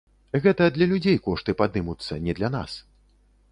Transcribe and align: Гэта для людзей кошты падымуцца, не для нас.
Гэта 0.45 0.69
для 0.77 0.87
людзей 0.93 1.19
кошты 1.27 1.55
падымуцца, 1.61 2.19
не 2.29 2.37
для 2.39 2.53
нас. 2.59 2.71